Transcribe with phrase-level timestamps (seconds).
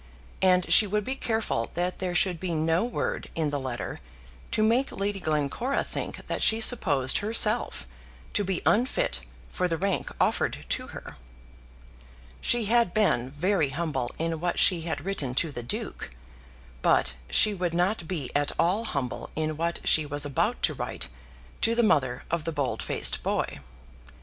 [0.41, 3.99] And she would be careful that there should be no word in the letter
[4.49, 7.85] to make Lady Glencora think that she supposed herself
[8.33, 9.19] to be unfit
[9.49, 11.17] for the rank offered to her.
[12.41, 16.09] She had been very humble in what she had written to the Duke,
[16.81, 21.09] but she would not be at all humble in what she was about to write
[21.61, 23.59] to the mother of the bold faced boy.